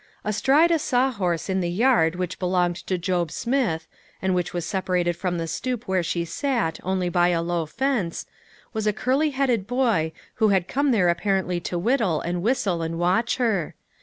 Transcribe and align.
Astride 0.23 0.71
a 0.71 0.79
saw 0.79 1.11
horse 1.11 1.47
in 1.47 1.59
the 1.61 1.69
yard 1.69 2.15
which 2.15 2.39
be 2.39 2.45
longed 2.47 2.77
to 2.87 2.97
Job 2.97 3.29
Smith, 3.31 3.87
and 4.19 4.33
which 4.33 4.51
was 4.51 4.65
separated 4.65 5.15
from 5.15 5.37
the 5.37 5.45
stoop 5.47 5.83
where 5.87 6.01
she 6.01 6.25
sat 6.25 6.79
only 6.81 7.07
by 7.07 7.27
a 7.27 7.39
low 7.43 7.65
NEW 7.65 7.65
FBIENDS. 7.67 7.75
75 7.93 8.01
fence, 8.01 8.25
was 8.73 8.87
a 8.87 8.93
curly 8.93 9.29
headed 9.29 9.67
boy, 9.67 10.11
who 10.37 10.47
had 10.49 10.67
come 10.67 10.89
there 10.89 11.07
apparently 11.09 11.59
to 11.59 11.77
whittle 11.77 12.19
and 12.19 12.41
whistle 12.41 12.81
and 12.81 12.97
watch 12.97 13.37
her. 13.37 13.75